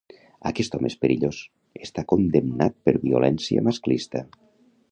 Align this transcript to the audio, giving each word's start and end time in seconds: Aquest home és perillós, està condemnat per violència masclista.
Aquest 0.51 0.77
home 0.77 0.89
és 0.93 0.95
perillós, 1.03 1.41
està 1.87 2.05
condemnat 2.13 2.79
per 2.89 2.97
violència 3.07 3.65
masclista. 3.69 4.23